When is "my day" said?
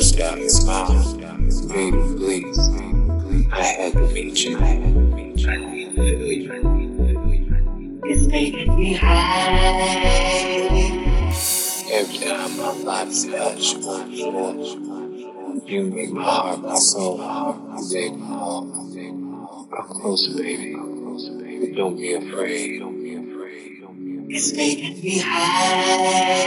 17.68-18.10